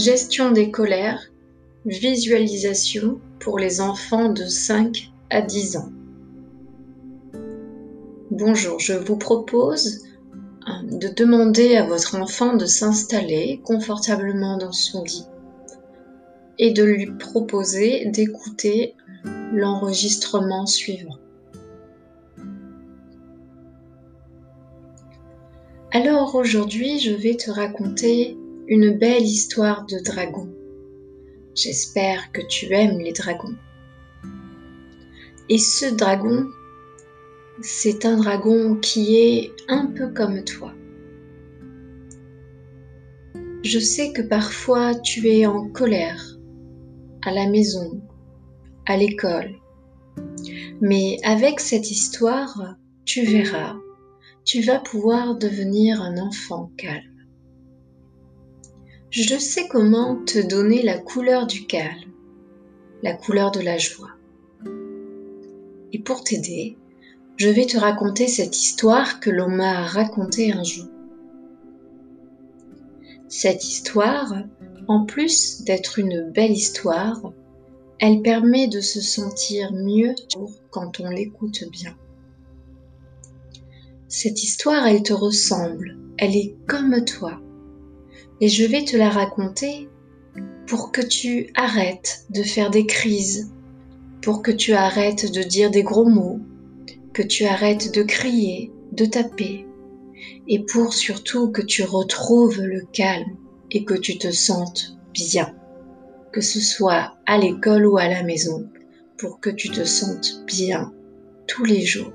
gestion 0.00 0.50
des 0.50 0.70
colères, 0.70 1.30
visualisation 1.84 3.20
pour 3.38 3.58
les 3.58 3.82
enfants 3.82 4.30
de 4.30 4.46
5 4.46 5.12
à 5.28 5.42
10 5.42 5.76
ans. 5.76 5.92
Bonjour, 8.30 8.78
je 8.78 8.94
vous 8.94 9.18
propose 9.18 10.04
euh, 10.68 10.98
de 10.98 11.08
demander 11.08 11.76
à 11.76 11.84
votre 11.84 12.16
enfant 12.16 12.56
de 12.56 12.64
s'installer 12.64 13.60
confortablement 13.62 14.56
dans 14.56 14.72
son 14.72 15.04
lit 15.04 15.26
et 16.58 16.72
de 16.72 16.82
lui 16.82 17.12
proposer 17.18 18.06
d'écouter 18.06 18.94
l'enregistrement 19.52 20.64
suivant. 20.64 21.18
Alors 25.92 26.34
aujourd'hui, 26.36 27.00
je 27.00 27.12
vais 27.12 27.36
te 27.36 27.50
raconter 27.50 28.38
une 28.70 28.96
belle 28.96 29.24
histoire 29.24 29.84
de 29.86 29.98
dragon. 29.98 30.48
J'espère 31.56 32.30
que 32.30 32.40
tu 32.40 32.72
aimes 32.72 33.00
les 33.00 33.10
dragons. 33.10 33.56
Et 35.48 35.58
ce 35.58 35.92
dragon, 35.92 36.46
c'est 37.62 38.04
un 38.04 38.16
dragon 38.16 38.76
qui 38.76 39.16
est 39.16 39.50
un 39.66 39.86
peu 39.86 40.12
comme 40.12 40.44
toi. 40.44 40.72
Je 43.64 43.80
sais 43.80 44.12
que 44.12 44.22
parfois 44.22 44.94
tu 44.94 45.28
es 45.28 45.46
en 45.46 45.68
colère 45.70 46.38
à 47.26 47.32
la 47.32 47.48
maison, 47.48 48.00
à 48.86 48.96
l'école. 48.96 49.50
Mais 50.80 51.16
avec 51.24 51.58
cette 51.58 51.90
histoire, 51.90 52.76
tu 53.04 53.24
verras, 53.24 53.74
tu 54.44 54.62
vas 54.62 54.78
pouvoir 54.78 55.36
devenir 55.36 56.00
un 56.00 56.18
enfant 56.18 56.70
calme. 56.76 57.19
Je 59.10 59.36
sais 59.40 59.66
comment 59.66 60.24
te 60.24 60.38
donner 60.38 60.82
la 60.82 60.96
couleur 60.96 61.48
du 61.48 61.66
calme, 61.66 62.12
la 63.02 63.12
couleur 63.12 63.50
de 63.50 63.58
la 63.58 63.76
joie. 63.76 64.12
Et 65.92 65.98
pour 65.98 66.22
t'aider, 66.22 66.76
je 67.36 67.48
vais 67.48 67.66
te 67.66 67.76
raconter 67.76 68.28
cette 68.28 68.56
histoire 68.56 69.18
que 69.18 69.30
l'on 69.30 69.48
m'a 69.48 69.84
racontée 69.84 70.52
un 70.52 70.62
jour. 70.62 70.86
Cette 73.26 73.64
histoire, 73.64 74.32
en 74.86 75.04
plus 75.06 75.62
d'être 75.62 75.98
une 75.98 76.30
belle 76.30 76.52
histoire, 76.52 77.32
elle 77.98 78.22
permet 78.22 78.68
de 78.68 78.80
se 78.80 79.00
sentir 79.00 79.72
mieux 79.72 80.14
quand 80.70 81.00
on 81.00 81.08
l'écoute 81.08 81.64
bien. 81.72 81.96
Cette 84.06 84.44
histoire, 84.44 84.86
elle 84.86 85.02
te 85.02 85.12
ressemble, 85.12 85.98
elle 86.16 86.36
est 86.36 86.54
comme 86.68 87.04
toi. 87.04 87.40
Et 88.40 88.48
je 88.48 88.64
vais 88.64 88.84
te 88.84 88.96
la 88.96 89.10
raconter 89.10 89.88
pour 90.66 90.92
que 90.92 91.02
tu 91.02 91.50
arrêtes 91.54 92.24
de 92.30 92.42
faire 92.42 92.70
des 92.70 92.86
crises, 92.86 93.52
pour 94.22 94.42
que 94.42 94.50
tu 94.50 94.72
arrêtes 94.72 95.32
de 95.32 95.42
dire 95.42 95.70
des 95.70 95.82
gros 95.82 96.08
mots, 96.08 96.40
que 97.12 97.22
tu 97.22 97.44
arrêtes 97.44 97.94
de 97.94 98.02
crier, 98.02 98.72
de 98.92 99.04
taper, 99.04 99.66
et 100.48 100.60
pour 100.64 100.94
surtout 100.94 101.50
que 101.50 101.62
tu 101.62 101.82
retrouves 101.82 102.60
le 102.60 102.82
calme 102.92 103.36
et 103.70 103.84
que 103.84 103.94
tu 103.94 104.18
te 104.18 104.30
sentes 104.30 104.96
bien, 105.12 105.54
que 106.32 106.40
ce 106.40 106.60
soit 106.60 107.16
à 107.26 107.38
l'école 107.38 107.86
ou 107.86 107.98
à 107.98 108.08
la 108.08 108.22
maison, 108.22 108.68
pour 109.18 109.40
que 109.40 109.50
tu 109.50 109.70
te 109.70 109.84
sentes 109.84 110.44
bien 110.46 110.92
tous 111.46 111.64
les 111.64 111.82
jours. 111.82 112.12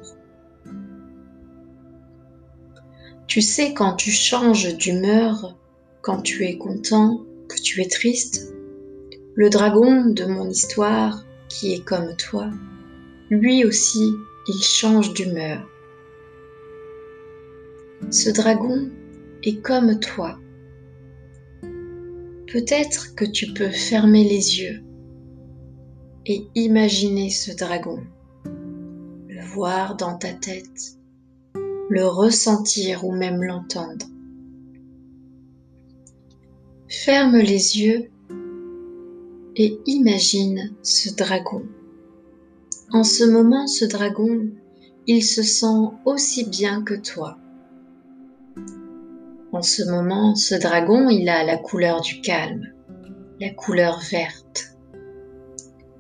Tu 3.28 3.42
sais, 3.42 3.74
quand 3.74 3.94
tu 3.94 4.12
changes 4.12 4.76
d'humeur, 4.78 5.58
quand 6.06 6.22
tu 6.22 6.46
es 6.46 6.56
content, 6.60 7.26
que 7.50 7.60
tu 7.60 7.82
es 7.82 7.88
triste, 7.88 8.54
le 9.34 9.50
dragon 9.50 10.06
de 10.06 10.26
mon 10.26 10.48
histoire, 10.48 11.26
qui 11.50 11.74
est 11.74 11.84
comme 11.84 12.16
toi, 12.16 12.52
lui 13.32 13.66
aussi, 13.66 14.14
il 14.48 14.62
change 14.62 15.16
d'humeur. 15.16 15.68
Ce 18.12 18.30
dragon 18.30 18.92
est 19.42 19.60
comme 19.64 20.00
toi. 20.00 20.38
Peut-être 22.54 23.16
que 23.16 23.26
tu 23.26 23.52
peux 23.54 23.72
fermer 23.72 24.26
les 24.26 24.60
yeux 24.60 24.84
et 26.28 26.46
imaginer 26.54 27.32
ce 27.32 27.52
dragon, 27.52 27.98
le 29.28 29.44
voir 29.56 29.98
dans 29.98 30.20
ta 30.20 30.34
tête 30.34 31.00
le 31.90 32.06
ressentir 32.06 33.06
ou 33.06 33.12
même 33.12 33.44
l'entendre. 33.44 34.06
Ferme 37.04 37.38
les 37.38 37.78
yeux 37.78 38.10
et 39.56 39.80
imagine 39.86 40.74
ce 40.82 41.14
dragon. 41.14 41.64
En 42.92 43.04
ce 43.04 43.24
moment, 43.26 43.68
ce 43.68 43.86
dragon, 43.86 44.48
il 45.06 45.24
se 45.24 45.44
sent 45.44 45.92
aussi 46.06 46.50
bien 46.50 46.84
que 46.84 46.96
toi. 46.96 47.38
En 49.52 49.62
ce 49.62 49.84
moment, 49.84 50.36
ce 50.36 50.56
dragon, 50.56 51.10
il 51.10 51.28
a 51.30 51.44
la 51.44 51.58
couleur 51.58 52.02
du 52.02 52.22
calme, 52.22 52.72
la 53.40 53.50
couleur 53.52 54.00
verte. 54.10 54.78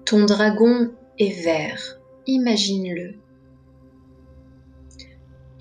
Ton 0.06 0.26
dragon 0.26 0.92
est 1.20 1.44
vert, 1.44 2.00
imagine-le. 2.26 3.16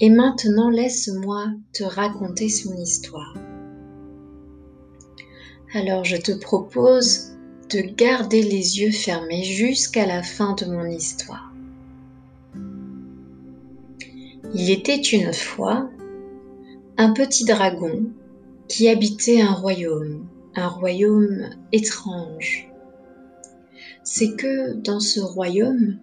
Et 0.00 0.10
maintenant 0.10 0.70
laisse-moi 0.70 1.48
te 1.72 1.84
raconter 1.84 2.48
son 2.48 2.74
histoire. 2.76 3.34
Alors 5.76 6.04
je 6.04 6.16
te 6.16 6.30
propose 6.30 7.32
de 7.68 7.80
garder 7.80 8.42
les 8.42 8.78
yeux 8.78 8.92
fermés 8.92 9.42
jusqu'à 9.42 10.06
la 10.06 10.22
fin 10.22 10.54
de 10.54 10.66
mon 10.66 10.84
histoire. 10.84 11.52
Il 14.54 14.70
était 14.70 15.00
une 15.00 15.32
fois 15.32 15.90
un 16.96 17.12
petit 17.12 17.44
dragon 17.44 18.04
qui 18.68 18.88
habitait 18.88 19.40
un 19.40 19.52
royaume, 19.52 20.28
un 20.54 20.68
royaume 20.68 21.50
étrange. 21.72 22.70
C'est 24.04 24.36
que 24.36 24.74
dans 24.74 25.00
ce 25.00 25.18
royaume, 25.18 25.98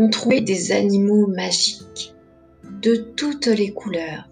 on 0.00 0.10
trouvait 0.10 0.40
des 0.40 0.72
animaux 0.72 1.28
magiques 1.28 2.12
de 2.82 2.96
toutes 2.96 3.46
les 3.46 3.72
couleurs. 3.72 4.28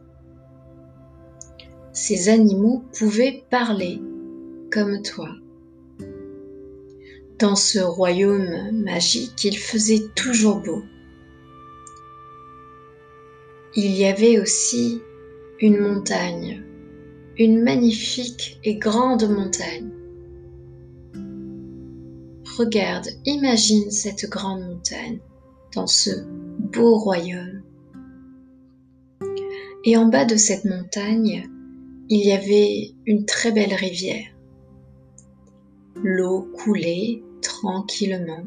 Ces 1.92 2.28
animaux 2.28 2.82
pouvaient 2.98 3.44
parler 3.50 4.00
comme 4.70 5.02
toi. 5.02 5.28
Dans 7.38 7.56
ce 7.56 7.78
royaume 7.78 8.72
magique, 8.72 9.44
il 9.44 9.56
faisait 9.56 10.04
toujours 10.16 10.60
beau. 10.60 10.82
Il 13.76 13.92
y 13.92 14.06
avait 14.06 14.40
aussi 14.40 15.00
une 15.60 15.78
montagne, 15.78 16.64
une 17.36 17.62
magnifique 17.62 18.58
et 18.64 18.76
grande 18.76 19.28
montagne. 19.28 19.90
Regarde, 22.56 23.08
imagine 23.24 23.90
cette 23.90 24.28
grande 24.28 24.62
montagne 24.62 25.20
dans 25.74 25.86
ce 25.86 26.10
beau 26.58 26.98
royaume. 26.98 27.62
Et 29.84 29.96
en 29.96 30.06
bas 30.06 30.24
de 30.24 30.36
cette 30.36 30.64
montagne, 30.64 31.48
il 32.08 32.26
y 32.26 32.32
avait 32.32 32.94
une 33.06 33.26
très 33.26 33.52
belle 33.52 33.74
rivière. 33.74 34.26
L'eau 36.03 36.48
coulait 36.54 37.22
tranquillement. 37.42 38.44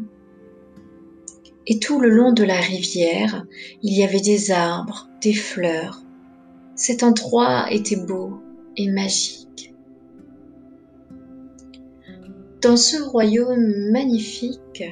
Et 1.67 1.79
tout 1.79 1.99
le 1.99 2.09
long 2.09 2.33
de 2.33 2.43
la 2.43 2.59
rivière, 2.59 3.45
il 3.83 3.97
y 3.97 4.03
avait 4.03 4.21
des 4.21 4.51
arbres, 4.51 5.07
des 5.21 5.33
fleurs. 5.33 6.01
Cet 6.75 7.03
endroit 7.03 7.71
était 7.71 7.97
beau 7.97 8.41
et 8.77 8.89
magique. 8.89 9.73
Dans 12.61 12.77
ce 12.77 13.01
royaume 13.01 13.91
magnifique 13.91 14.83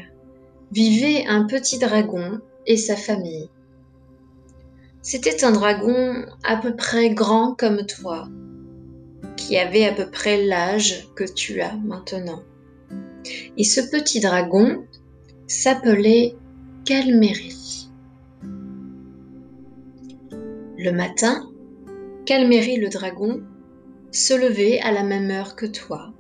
vivait 0.71 1.25
un 1.27 1.45
petit 1.45 1.79
dragon 1.79 2.39
et 2.65 2.77
sa 2.77 2.95
famille. 2.95 3.50
C'était 5.01 5.44
un 5.44 5.51
dragon 5.51 6.25
à 6.44 6.57
peu 6.57 6.75
près 6.75 7.11
grand 7.11 7.56
comme 7.56 7.85
toi, 7.85 8.27
qui 9.38 9.57
avait 9.57 9.85
à 9.85 9.94
peu 9.94 10.09
près 10.09 10.45
l'âge 10.45 11.07
que 11.15 11.23
tu 11.23 11.61
as 11.61 11.75
maintenant. 11.77 12.44
Et 13.57 13.63
ce 13.63 13.81
petit 13.81 14.19
dragon 14.19 14.85
s'appelait 15.47 16.35
Calméry. 16.85 17.89
Le 20.77 20.91
matin, 20.91 21.49
Calméry 22.25 22.77
le 22.77 22.89
dragon 22.89 23.41
se 24.11 24.33
levait 24.33 24.79
à 24.79 24.91
la 24.91 25.03
même 25.03 25.29
heure 25.29 25.55
que 25.55 25.65
toi. 25.65 26.13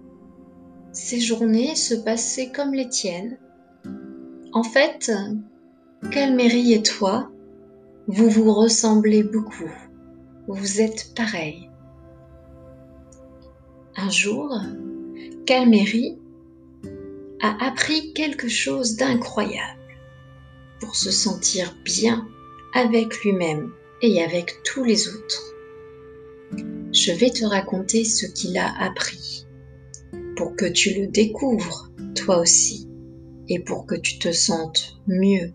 Ses 0.91 1.19
journées 1.19 1.75
se 1.75 1.95
passaient 1.95 2.51
comme 2.51 2.73
les 2.73 2.89
tiennes. 2.89 3.37
En 4.53 4.63
fait, 4.63 5.11
Calméry 6.11 6.73
et 6.73 6.83
toi, 6.83 7.31
vous 8.07 8.29
vous 8.29 8.53
ressemblez 8.53 9.23
beaucoup. 9.23 9.71
Vous 10.47 10.81
êtes 10.81 11.13
pareil. 11.15 11.69
Un 13.95 14.09
jour, 14.09 14.55
Calméry 15.45 16.18
a 17.41 17.67
appris 17.67 18.13
quelque 18.13 18.47
chose 18.47 18.95
d'incroyable 18.95 19.79
pour 20.79 20.95
se 20.95 21.11
sentir 21.11 21.75
bien 21.83 22.27
avec 22.73 23.23
lui-même 23.23 23.71
et 24.01 24.23
avec 24.23 24.61
tous 24.63 24.83
les 24.83 25.07
autres. 25.07 25.53
Je 26.91 27.11
vais 27.11 27.29
te 27.29 27.45
raconter 27.45 28.03
ce 28.03 28.25
qu'il 28.25 28.57
a 28.57 28.73
appris 28.81 29.45
pour 30.35 30.55
que 30.55 30.65
tu 30.65 30.93
le 30.99 31.07
découvres 31.07 31.91
toi 32.15 32.39
aussi 32.39 32.87
et 33.47 33.59
pour 33.59 33.85
que 33.85 33.95
tu 33.95 34.19
te 34.19 34.31
sentes 34.31 34.99
mieux 35.07 35.53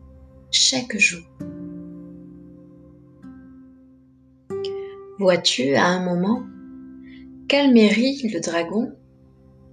chaque 0.51 0.97
jour. 0.99 1.25
Vois-tu, 5.19 5.75
à 5.75 5.87
un 5.87 6.05
moment, 6.05 6.43
Calméry 7.49 8.29
le 8.33 8.41
dragon 8.41 8.93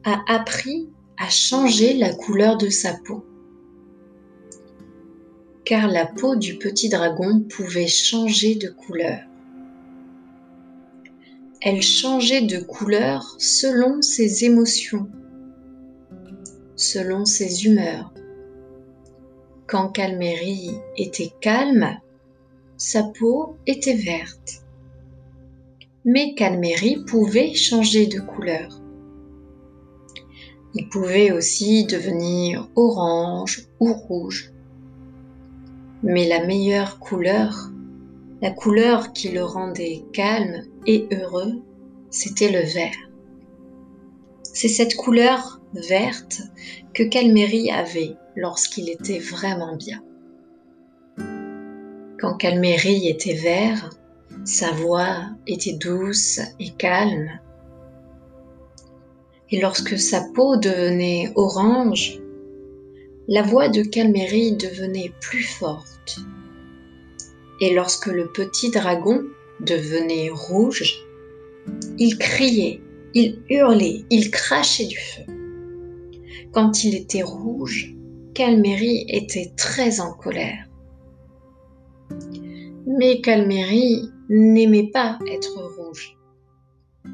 a 0.04 0.22
appris 0.28 0.90
à 1.22 1.30
changer 1.30 1.94
la 1.94 2.12
couleur 2.12 2.58
de 2.58 2.70
sa 2.70 2.94
peau. 2.94 3.24
Car 5.66 5.88
la 5.88 6.08
peau 6.08 6.36
du 6.36 6.58
petit 6.58 6.90
dragon 6.90 7.42
pouvait 7.42 7.86
changer 7.86 8.56
de 8.56 8.70
couleur. 8.70 9.20
Elle 11.62 11.84
changeait 11.84 12.42
de 12.42 12.58
couleur 12.58 13.36
selon 13.38 14.02
ses 14.02 14.46
émotions, 14.46 15.08
selon 16.76 17.26
ses 17.26 17.66
humeurs. 17.66 18.12
Quand 19.68 19.90
Calméry 19.90 20.72
était 20.98 21.32
calme, 21.40 22.00
sa 22.78 23.04
peau 23.04 23.58
était 23.68 23.94
verte. 23.94 24.64
Mais 26.04 26.34
Calméry 26.34 27.06
pouvait 27.06 27.54
changer 27.54 28.08
de 28.08 28.20
couleur. 28.20 28.82
Il 30.74 30.88
pouvait 30.88 31.32
aussi 31.32 31.86
devenir 31.86 32.70
orange 32.76 33.68
ou 33.80 33.94
rouge. 33.94 34.52
Mais 36.04 36.28
la 36.28 36.46
meilleure 36.46 37.00
couleur, 37.00 37.72
la 38.42 38.52
couleur 38.52 39.14
qui 39.14 39.30
le 39.30 39.44
rendait 39.44 40.04
calme 40.14 40.64
et 40.88 41.08
heureux, 41.12 41.62
c'était 42.10 42.52
le 42.52 42.66
vert. 42.66 43.10
C'est 44.44 44.68
cette 44.68 44.96
couleur 44.96 45.62
verte 45.74 46.42
que 46.94 47.04
Calméry 47.04 47.70
avait 47.72 48.16
lorsqu'il 48.36 48.90
était 48.90 49.20
vraiment 49.20 49.76
bien. 49.76 50.02
Quand 52.20 52.38
Calméry 52.38 53.08
était 53.08 53.36
vert, 53.36 53.90
sa 54.46 54.72
voix 54.72 55.30
était 55.48 55.74
douce 55.74 56.40
et 56.60 56.70
calme 56.72 57.40
et 59.52 59.60
lorsque 59.60 60.00
sa 60.00 60.22
peau 60.34 60.56
devenait 60.56 61.32
orange, 61.36 62.20
la 63.28 63.42
voix 63.42 63.68
de 63.68 63.82
Calméry 63.82 64.54
devenait 64.54 65.12
plus 65.20 65.44
forte. 65.44 66.20
Et 67.60 67.74
lorsque 67.74 68.08
le 68.08 68.28
petit 68.28 68.72
dragon 68.72 69.24
devenait 69.60 70.30
rouge, 70.30 70.96
il 71.98 72.18
criait, 72.18 72.82
il 73.14 73.40
hurlait, 73.50 74.06
il 74.10 74.32
crachait 74.32 74.88
du 74.88 74.98
feu. 74.98 75.24
Quand 76.54 76.84
il 76.84 76.96
était 76.96 77.24
rouge, 77.24 77.94
Calméry 78.34 79.06
était 79.10 79.52
très 79.58 80.00
en 80.00 80.14
colère. 80.14 80.66
Mais 82.88 83.22
Calméry 83.22 84.10
n'aimait 84.30 84.90
pas 84.92 85.20
être 85.28 85.62
rouge, 85.78 86.18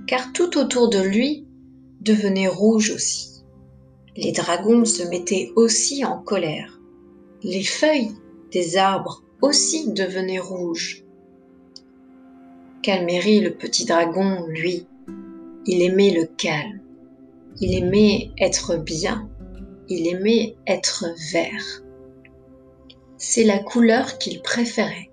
car 0.07 0.31
tout 0.33 0.57
autour 0.57 0.89
de 0.89 1.01
lui 1.01 1.46
devenait 2.01 2.47
rouge 2.47 2.91
aussi. 2.91 3.43
Les 4.15 4.31
dragons 4.31 4.85
se 4.85 5.03
mettaient 5.03 5.51
aussi 5.55 6.03
en 6.03 6.19
colère. 6.19 6.79
Les 7.43 7.63
feuilles 7.63 8.13
des 8.51 8.77
arbres 8.77 9.23
aussi 9.41 9.91
devenaient 9.93 10.39
rouges. 10.39 11.03
Calméry, 12.81 13.41
le 13.41 13.53
petit 13.53 13.85
dragon, 13.85 14.45
lui, 14.47 14.87
il 15.65 15.81
aimait 15.81 16.11
le 16.11 16.25
calme. 16.25 16.79
Il 17.59 17.73
aimait 17.75 18.31
être 18.39 18.77
bien. 18.77 19.29
Il 19.89 20.07
aimait 20.07 20.55
être 20.65 21.05
vert. 21.31 21.83
C'est 23.17 23.43
la 23.43 23.59
couleur 23.59 24.17
qu'il 24.17 24.41
préférait. 24.41 25.11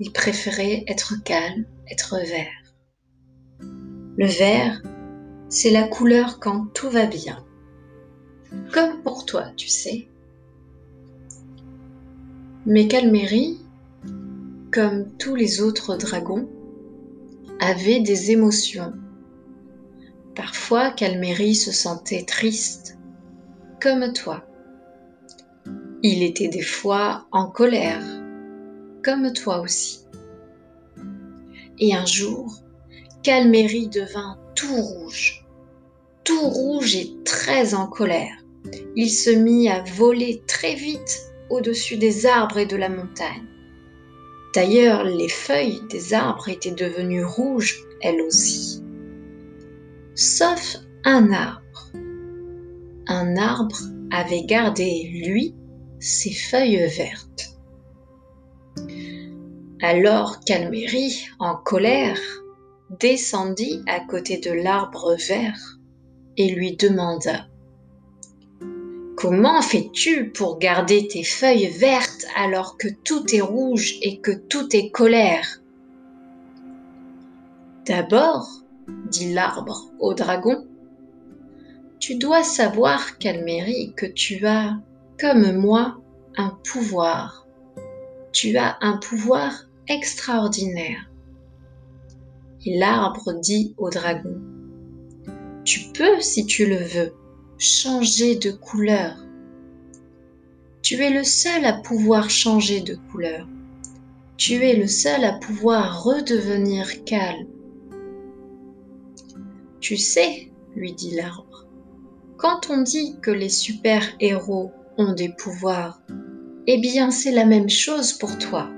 Il 0.00 0.10
préférait 0.12 0.84
être 0.88 1.14
calme, 1.24 1.66
être 1.90 2.16
vert. 2.16 2.74
Le 4.16 4.26
vert, 4.26 4.82
c'est 5.54 5.70
la 5.70 5.86
couleur 5.86 6.40
quand 6.40 6.66
tout 6.74 6.90
va 6.90 7.06
bien. 7.06 7.38
Comme 8.72 9.02
pour 9.02 9.24
toi, 9.24 9.44
tu 9.56 9.68
sais. 9.68 10.08
Mais 12.66 12.88
Calméry, 12.88 13.60
comme 14.72 15.16
tous 15.16 15.36
les 15.36 15.60
autres 15.60 15.96
dragons, 15.96 16.48
avait 17.60 18.00
des 18.00 18.32
émotions. 18.32 18.94
Parfois, 20.34 20.90
Calméry 20.90 21.54
se 21.54 21.70
sentait 21.70 22.24
triste, 22.24 22.98
comme 23.80 24.12
toi. 24.12 24.44
Il 26.02 26.24
était 26.24 26.48
des 26.48 26.62
fois 26.62 27.28
en 27.30 27.46
colère, 27.46 28.02
comme 29.04 29.32
toi 29.32 29.60
aussi. 29.60 30.00
Et 31.78 31.94
un 31.94 32.06
jour, 32.06 32.56
Calméry 33.22 33.86
devint 33.86 34.36
tout 34.56 34.74
rouge 34.74 35.43
tout 36.24 36.48
rouge 36.48 36.96
et 36.96 37.14
très 37.24 37.74
en 37.74 37.86
colère. 37.86 38.36
Il 38.96 39.10
se 39.10 39.30
mit 39.30 39.68
à 39.68 39.84
voler 39.96 40.42
très 40.46 40.74
vite 40.74 41.20
au-dessus 41.50 41.96
des 41.96 42.26
arbres 42.26 42.58
et 42.58 42.66
de 42.66 42.76
la 42.76 42.88
montagne. 42.88 43.44
D'ailleurs, 44.54 45.04
les 45.04 45.28
feuilles 45.28 45.80
des 45.90 46.14
arbres 46.14 46.48
étaient 46.48 46.70
devenues 46.70 47.24
rouges, 47.24 47.84
elles 48.00 48.22
aussi. 48.22 48.82
Sauf 50.14 50.76
un 51.04 51.32
arbre. 51.32 51.90
Un 53.06 53.36
arbre 53.36 53.78
avait 54.10 54.44
gardé, 54.44 55.10
lui, 55.26 55.54
ses 55.98 56.32
feuilles 56.32 56.86
vertes. 56.96 57.58
Alors 59.82 60.40
Calméry, 60.46 61.26
en 61.38 61.56
colère, 61.56 62.20
descendit 63.00 63.82
à 63.86 64.00
côté 64.00 64.38
de 64.38 64.52
l'arbre 64.52 65.16
vert 65.28 65.78
et 66.36 66.54
lui 66.54 66.76
demanda 66.76 67.46
Comment 69.16 69.62
fais-tu 69.62 70.30
pour 70.30 70.58
garder 70.58 71.08
tes 71.08 71.24
feuilles 71.24 71.68
vertes 71.68 72.26
alors 72.36 72.76
que 72.76 72.88
tout 72.88 73.34
est 73.34 73.40
rouge 73.40 73.94
et 74.02 74.18
que 74.18 74.32
tout 74.32 74.74
est 74.76 74.90
colère 74.90 75.60
D'abord, 77.86 78.48
dit 79.10 79.32
l'arbre 79.32 79.90
au 79.98 80.14
dragon, 80.14 80.66
tu 81.98 82.16
dois 82.16 82.42
savoir, 82.42 83.18
Calméry, 83.18 83.94
que 83.96 84.04
tu 84.04 84.44
as, 84.46 84.76
comme 85.18 85.52
moi, 85.52 85.96
un 86.36 86.50
pouvoir. 86.70 87.46
Tu 88.32 88.56
as 88.58 88.76
un 88.80 88.98
pouvoir 88.98 89.64
extraordinaire. 89.88 91.10
Et 92.66 92.78
l'arbre 92.78 93.32
dit 93.40 93.74
au 93.78 93.90
dragon, 93.90 94.38
tu 95.64 95.80
peux, 95.94 96.20
si 96.20 96.44
tu 96.44 96.66
le 96.66 96.76
veux, 96.76 97.14
changer 97.58 98.36
de 98.36 98.50
couleur. 98.50 99.16
Tu 100.82 101.02
es 101.02 101.10
le 101.10 101.24
seul 101.24 101.64
à 101.64 101.72
pouvoir 101.72 102.28
changer 102.28 102.82
de 102.82 102.96
couleur. 103.10 103.48
Tu 104.36 104.62
es 104.62 104.76
le 104.76 104.86
seul 104.86 105.24
à 105.24 105.32
pouvoir 105.32 106.02
redevenir 106.02 107.04
calme. 107.04 107.46
Tu 109.80 109.96
sais, 109.96 110.50
lui 110.76 110.92
dit 110.92 111.14
l'arbre, 111.14 111.66
quand 112.36 112.68
on 112.68 112.82
dit 112.82 113.16
que 113.22 113.30
les 113.30 113.48
super-héros 113.48 114.72
ont 114.98 115.12
des 115.14 115.30
pouvoirs, 115.30 116.02
eh 116.66 116.78
bien 116.78 117.10
c'est 117.10 117.32
la 117.32 117.46
même 117.46 117.70
chose 117.70 118.12
pour 118.12 118.36
toi. 118.38 118.70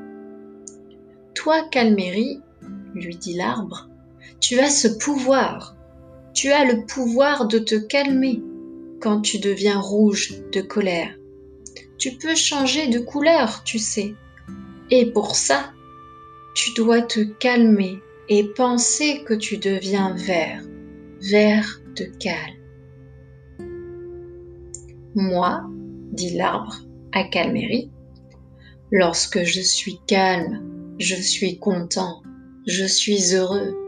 Toi, 1.35 1.63
Calméry, 1.71 2.41
lui 2.95 3.17
dit 3.17 3.35
l'arbre, 3.35 3.89
tu 4.41 4.59
as 4.61 4.71
ce 4.71 4.89
pouvoir 4.89 5.76
tu 6.37 6.53
as 6.53 6.67
le 6.67 6.85
pouvoir 6.85 7.49
de 7.49 7.59
te 7.59 7.75
calmer 7.75 8.43
quand 9.01 9.23
tu 9.23 9.39
deviens 9.39 9.81
rouge 9.81 10.35
de 10.53 10.61
colère. 10.61 11.15
Tu 11.97 12.13
peux 12.13 12.35
changer 12.35 12.89
de 12.89 12.99
couleur, 12.99 13.65
tu 13.65 13.79
sais. 13.79 14.15
Et 14.91 15.07
pour 15.07 15.35
ça, 15.35 15.73
tu 16.55 16.75
dois 16.75 17.01
te 17.01 17.21
calmer 17.21 18.01
et 18.29 18.45
penser 18.45 19.25
que 19.25 19.33
tu 19.33 19.57
deviens 19.57 20.15
vert, 20.15 20.63
vert 21.23 21.81
de 21.97 22.05
calme. 22.05 22.61
Moi, 25.15 25.65
dit 26.13 26.37
l'arbre 26.37 26.83
à 27.13 27.25
Calméry, 27.25 27.91
lorsque 28.93 29.43
je 29.43 29.63
suis 29.63 29.99
calme, 30.07 30.95
je 30.99 31.17
suis 31.17 31.59
content, 31.59 32.23
je 32.67 32.85
suis 32.85 33.35
heureux 33.35 33.86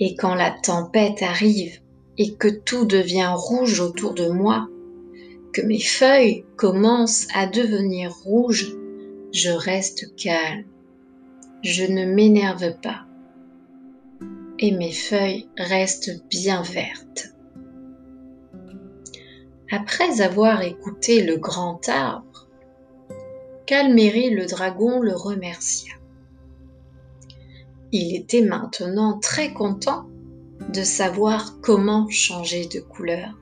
Et 0.00 0.16
quand 0.16 0.34
la 0.34 0.50
tempête 0.50 1.22
arrive 1.22 1.80
et 2.18 2.34
que 2.34 2.48
tout 2.48 2.84
devient 2.84 3.32
rouge 3.34 3.80
autour 3.80 4.14
de 4.14 4.28
moi, 4.28 4.68
que 5.52 5.62
mes 5.62 5.80
feuilles 5.80 6.44
commencent 6.56 7.28
à 7.34 7.46
devenir 7.46 8.12
rouges, 8.24 8.74
je 9.32 9.50
reste 9.50 10.14
calme. 10.16 10.64
Je 11.62 11.84
ne 11.84 12.04
m'énerve 12.04 12.78
pas. 12.80 13.06
Et 14.58 14.72
mes 14.72 14.92
feuilles 14.92 15.48
restent 15.56 16.28
bien 16.28 16.62
vertes. 16.62 17.34
Après 19.70 20.20
avoir 20.20 20.62
écouté 20.62 21.22
le 21.24 21.36
grand 21.36 21.88
arbre, 21.88 22.48
Calméry 23.66 24.28
le 24.28 24.44
dragon 24.44 25.00
le 25.00 25.16
remercia. 25.16 25.94
Il 27.96 28.16
était 28.16 28.42
maintenant 28.42 29.20
très 29.20 29.52
content 29.52 30.08
de 30.72 30.82
savoir 30.82 31.60
comment 31.60 32.08
changer 32.10 32.66
de 32.66 32.80
couleur, 32.80 33.38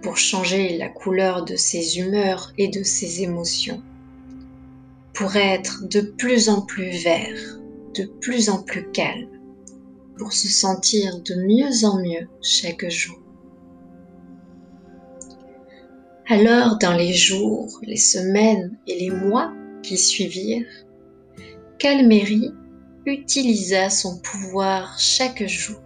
pour 0.00 0.16
changer 0.16 0.78
la 0.78 0.88
couleur 0.88 1.44
de 1.44 1.56
ses 1.56 1.98
humeurs 1.98 2.52
et 2.56 2.68
de 2.68 2.84
ses 2.84 3.22
émotions, 3.22 3.82
pour 5.12 5.34
être 5.34 5.88
de 5.88 6.02
plus 6.02 6.48
en 6.50 6.60
plus 6.60 6.90
vert, 7.02 7.58
de 7.96 8.04
plus 8.20 8.48
en 8.48 8.62
plus 8.62 8.88
calme, 8.92 9.40
pour 10.16 10.32
se 10.32 10.46
sentir 10.46 11.18
de 11.18 11.34
mieux 11.34 11.84
en 11.84 12.00
mieux 12.00 12.28
chaque 12.42 12.88
jour. 12.88 13.18
Alors, 16.28 16.78
dans 16.78 16.94
les 16.94 17.12
jours, 17.12 17.80
les 17.82 17.96
semaines 17.96 18.78
et 18.86 19.00
les 19.00 19.10
mois 19.10 19.52
qui 19.82 19.98
suivirent, 19.98 20.86
Calméry 21.80 22.52
utilisa 23.06 23.90
son 23.90 24.18
pouvoir 24.20 24.98
chaque 24.98 25.46
jour. 25.46 25.80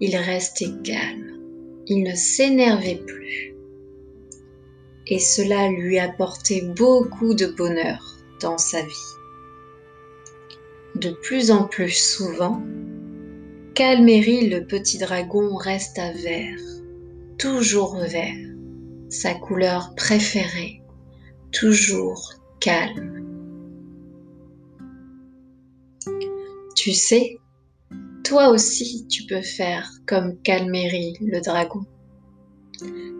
Il 0.00 0.16
restait 0.16 0.72
calme, 0.84 1.40
il 1.86 2.02
ne 2.02 2.14
s'énervait 2.14 3.02
plus. 3.06 3.54
Et 5.06 5.18
cela 5.18 5.68
lui 5.70 5.98
apportait 5.98 6.62
beaucoup 6.76 7.34
de 7.34 7.46
bonheur 7.46 8.16
dans 8.40 8.58
sa 8.58 8.82
vie. 8.82 9.14
De 10.94 11.10
plus 11.10 11.50
en 11.50 11.64
plus 11.64 11.90
souvent, 11.90 12.62
Calméry 13.74 14.48
le 14.48 14.66
petit 14.66 14.98
dragon 14.98 15.54
resta 15.54 16.10
vert, 16.10 16.58
toujours 17.38 17.96
vert, 17.96 18.34
sa 19.08 19.34
couleur 19.34 19.94
préférée, 19.94 20.82
toujours 21.52 22.34
calme. 22.58 23.17
Tu 26.88 26.94
sais, 26.94 27.38
toi 28.24 28.48
aussi 28.48 29.06
tu 29.08 29.26
peux 29.26 29.42
faire 29.42 29.90
comme 30.06 30.40
Calméry 30.40 31.18
le 31.20 31.42
dragon. 31.42 31.84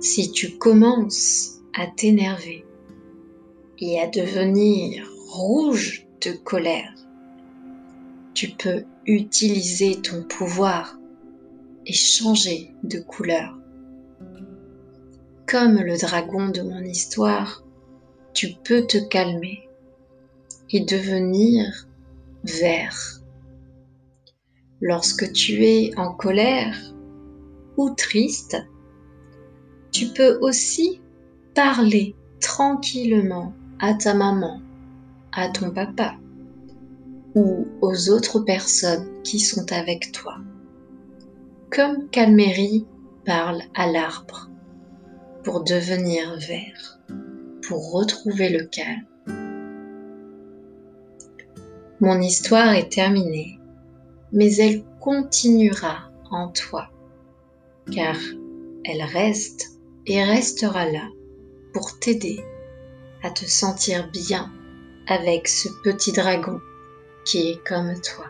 Si 0.01 0.33
tu 0.33 0.57
commences 0.57 1.59
à 1.75 1.87
t'énerver 1.87 2.65
et 3.79 4.01
à 4.01 4.07
devenir 4.07 5.07
rouge 5.29 6.07
de 6.23 6.33
colère, 6.33 6.95
tu 8.33 8.49
peux 8.57 8.85
utiliser 9.05 10.01
ton 10.01 10.23
pouvoir 10.23 10.99
et 11.85 11.93
changer 11.93 12.73
de 12.85 13.01
couleur. 13.01 13.55
Comme 15.47 15.77
le 15.77 15.99
dragon 15.99 16.49
de 16.49 16.63
mon 16.63 16.85
histoire, 16.85 17.63
tu 18.33 18.49
peux 18.65 18.87
te 18.87 18.97
calmer 18.97 19.69
et 20.71 20.81
devenir 20.81 21.87
vert 22.45 23.18
Lorsque 24.80 25.32
tu 25.32 25.64
es 25.64 25.90
en 25.97 26.12
colère 26.12 26.76
ou 27.76 27.90
triste, 27.90 28.56
tu 29.90 30.06
peux 30.14 30.38
aussi 30.40 31.00
parler 31.54 32.14
tranquillement 32.40 33.52
à 33.80 33.94
ta 33.94 34.14
maman, 34.14 34.61
à 35.32 35.49
ton 35.49 35.73
papa 35.73 36.14
ou 37.35 37.66
aux 37.80 38.11
autres 38.11 38.40
personnes 38.40 39.23
qui 39.25 39.40
sont 39.40 39.73
avec 39.73 40.12
toi. 40.12 40.37
Comme 41.70 42.08
Calméry 42.11 42.87
parle 43.25 43.62
à 43.75 43.90
l'arbre 43.90 44.49
pour 45.42 45.64
devenir 45.64 46.38
vert, 46.38 47.00
pour 47.66 47.92
retrouver 47.92 48.49
le 48.49 48.64
calme. 48.66 49.06
Mon 52.00 52.20
histoire 52.20 52.75
est 52.75 52.92
terminée 52.92 53.58
mais 54.32 54.54
elle 54.56 54.85
continuera 55.00 56.11
en 56.30 56.49
toi, 56.49 56.90
car 57.92 58.16
elle 58.85 59.02
reste 59.02 59.78
et 60.06 60.23
restera 60.23 60.90
là 60.90 61.08
pour 61.73 61.99
t'aider 61.99 62.40
à 63.23 63.30
te 63.30 63.44
sentir 63.44 64.11
bien 64.11 64.52
avec 65.06 65.49
ce 65.49 65.68
petit 65.82 66.12
dragon 66.12 66.61
qui 67.25 67.50
est 67.50 67.66
comme 67.66 67.94
toi. 68.00 68.26